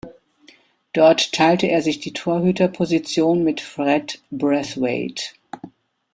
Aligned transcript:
Dort 0.93 1.31
teilte 1.31 1.67
er 1.67 1.83
sich 1.83 1.99
die 1.99 2.11
Torhüterposition 2.11 3.43
mit 3.43 3.61
Fred 3.61 4.19
Brathwaite. 4.31 5.35